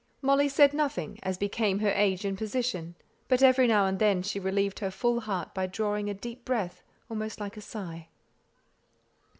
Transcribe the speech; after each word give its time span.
Molly 0.23 0.49
said 0.49 0.73
nothing, 0.73 1.19
as 1.21 1.37
became 1.37 1.77
her 1.77 1.91
age 1.91 2.25
and 2.25 2.35
position, 2.35 2.95
but 3.27 3.43
every 3.43 3.67
now 3.67 3.85
and 3.85 3.99
then 3.99 4.23
she 4.23 4.39
relieved 4.39 4.79
her 4.79 4.89
full 4.89 5.19
heart 5.19 5.53
by 5.53 5.67
drawing 5.67 6.09
a 6.09 6.13
deep 6.15 6.43
breath, 6.43 6.81
almost 7.07 7.39
like 7.39 7.55
a 7.55 7.61
sigh. 7.61 8.07